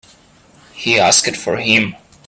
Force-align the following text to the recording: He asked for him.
He 0.73 0.97
asked 0.99 1.37
for 1.37 1.57
him. 1.57 1.95